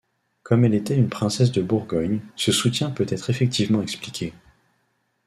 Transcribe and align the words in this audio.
Comme 0.41 0.65
elle 0.65 0.73
était 0.73 0.97
une 0.97 1.09
princesse 1.09 1.51
de 1.51 1.61
Bourgogne, 1.61 2.21
ce 2.35 2.51
soutien 2.51 2.89
peut 2.89 3.05
être 3.07 3.29
effectivement 3.29 3.83
expliqué. 3.83 4.33